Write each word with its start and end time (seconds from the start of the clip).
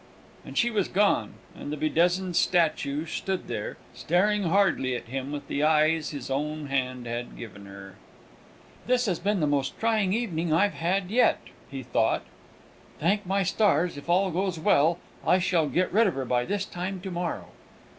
And 0.43 0.57
she 0.57 0.71
was 0.71 0.87
gone, 0.87 1.35
and 1.55 1.71
the 1.71 1.77
bedizened 1.77 2.35
statue 2.35 3.05
stood 3.05 3.47
there, 3.47 3.77
staring 3.93 4.41
hardly 4.45 4.95
at 4.95 5.05
him 5.09 5.31
with 5.31 5.47
the 5.47 5.61
eyes 5.61 6.09
his 6.09 6.31
own 6.31 6.65
hand 6.69 7.05
had 7.05 7.37
given 7.37 7.67
her. 7.67 7.97
"This 8.87 9.05
has 9.05 9.19
been 9.19 9.41
the 9.41 9.45
most 9.45 9.79
trying 9.79 10.11
evening 10.11 10.51
I've 10.51 10.73
had 10.73 11.11
yet," 11.11 11.39
he 11.69 11.83
thought. 11.83 12.23
"Thank 12.99 13.27
my 13.27 13.43
stars, 13.43 13.95
if 13.95 14.09
all 14.09 14.31
goes 14.31 14.59
well, 14.59 14.97
I 15.23 15.37
shall 15.37 15.69
get 15.69 15.93
rid 15.93 16.07
of 16.07 16.15
her 16.15 16.25
by 16.25 16.45
this 16.45 16.65
time 16.65 16.99
to 17.01 17.11
morrow!" 17.11 17.49